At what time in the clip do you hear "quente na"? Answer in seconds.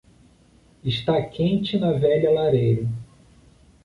1.21-1.91